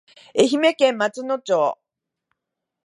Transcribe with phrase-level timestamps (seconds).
[0.35, 1.77] 愛媛県松野町